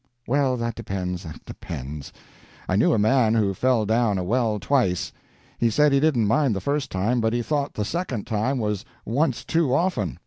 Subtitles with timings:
[0.25, 2.11] "Well, that depends that depends.
[2.67, 5.11] I knew a man who fell down a well twice.
[5.59, 8.83] He said he didn't mind the first time, but he thought the second time was
[9.05, 10.17] once too often.